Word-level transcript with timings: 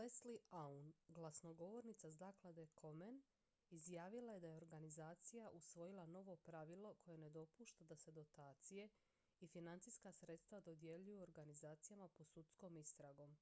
leslie 0.00 0.40
aun 0.58 0.90
glasnogovornica 1.18 2.10
zaklade 2.18 2.66
komen 2.80 3.16
izjavila 3.78 4.32
je 4.36 4.40
da 4.44 4.48
je 4.52 4.56
organizacija 4.58 5.48
usvojila 5.52 6.06
novo 6.06 6.36
pravilo 6.36 6.94
koje 6.94 7.18
ne 7.24 7.30
dopušta 7.38 7.84
da 7.84 7.96
se 7.96 8.12
dotacije 8.18 8.88
i 9.40 9.48
financijska 9.56 10.12
sredstva 10.12 10.60
dodjeljuju 10.60 11.22
organizacijama 11.22 12.08
pod 12.08 12.28
sudskom 12.30 12.76
istragom 12.76 13.36